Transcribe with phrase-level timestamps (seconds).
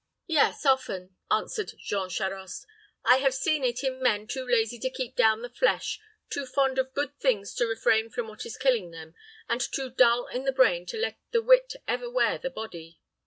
[0.25, 2.65] "Yes, often," answered Jean Charost.
[3.05, 5.99] "I have seen it in men too lazy to keep down the flesh,
[6.31, 9.13] too fond of good things to refrain from what is killing them,
[9.47, 12.99] and too dull in the brain to let the wit ever wear the body."